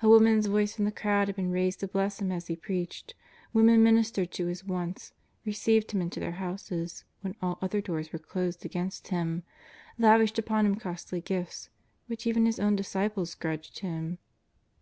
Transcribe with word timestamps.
A 0.00 0.08
woman's 0.08 0.46
voice 0.46 0.74
from 0.74 0.86
the 0.86 0.90
crowd 0.90 1.28
had 1.28 1.36
been 1.36 1.50
raised 1.50 1.80
to 1.80 1.86
bless 1.86 2.18
Him 2.18 2.32
as 2.32 2.46
He 2.46 2.56
preached; 2.56 3.14
women 3.52 3.82
ministered 3.82 4.30
to 4.32 4.46
His 4.46 4.64
wants, 4.64 5.12
received 5.44 5.90
Him 5.90 6.00
into 6.00 6.18
their 6.18 6.32
houses 6.40 7.04
when 7.20 7.36
all 7.42 7.58
other 7.60 7.82
doors 7.82 8.10
were 8.10 8.18
closed 8.18 8.64
against 8.64 9.08
Him, 9.08 9.42
lavished 9.98 10.38
upon 10.38 10.64
Him 10.64 10.76
costly 10.76 11.20
gifts 11.20 11.68
which 12.06 12.26
even 12.26 12.46
His 12.46 12.58
own 12.58 12.74
disciples 12.74 13.34
grudged 13.34 13.80
Him. 13.80 14.16